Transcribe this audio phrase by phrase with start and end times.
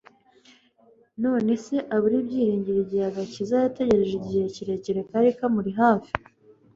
[1.23, 6.11] None se abure ibyiringiro igihe agakiza yategereje igihe kirekire kari kamuri hafi?